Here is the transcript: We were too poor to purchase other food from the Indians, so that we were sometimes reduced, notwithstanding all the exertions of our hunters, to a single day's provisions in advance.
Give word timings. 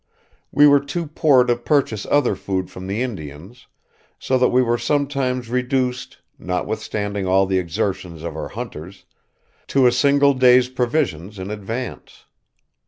We 0.51 0.65
were 0.65 0.79
too 0.79 1.05
poor 1.05 1.43
to 1.43 1.55
purchase 1.55 2.07
other 2.09 2.35
food 2.35 2.71
from 2.71 2.87
the 2.87 3.03
Indians, 3.03 3.67
so 4.17 4.35
that 4.39 4.49
we 4.49 4.63
were 4.63 4.79
sometimes 4.79 5.47
reduced, 5.47 6.17
notwithstanding 6.39 7.27
all 7.27 7.45
the 7.45 7.59
exertions 7.59 8.23
of 8.23 8.35
our 8.35 8.47
hunters, 8.47 9.05
to 9.67 9.85
a 9.85 9.91
single 9.91 10.33
day's 10.33 10.69
provisions 10.69 11.37
in 11.37 11.51
advance. 11.51 12.25